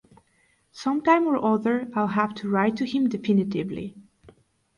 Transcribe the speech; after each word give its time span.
Some 0.71 1.03
time 1.03 1.27
or 1.27 1.37
other 1.45 1.87
I'll 1.95 2.07
have 2.07 2.33
to 2.37 2.49
write 2.49 2.75
to 2.77 2.85
him 2.87 3.07
definitively. 3.07 3.95